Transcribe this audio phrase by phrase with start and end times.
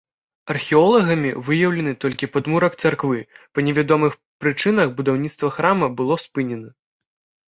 [0.51, 3.19] Археолагамі выяўлены толькі падмурак царквы,
[3.57, 6.69] па невядомых прычынах будаўніцтва храма было спынена.